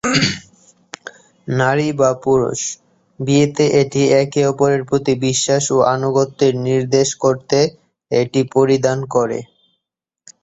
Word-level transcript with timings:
নারী 1.53 1.89
বা 1.95 2.09
পুরুষ 2.23 2.59
বিয়েতে 3.19 3.65
এটি 3.81 4.01
একে 4.21 4.41
অপরের 4.47 4.81
প্রতি 4.89 5.13
বিশ্বাস 5.25 5.63
ও 5.71 5.93
আনুগত্যের 5.93 6.53
নির্দেশ 6.67 7.09
করতে 7.23 7.59
এটি 8.11 8.41
পরিধান 8.55 8.99
করে। 9.13 9.39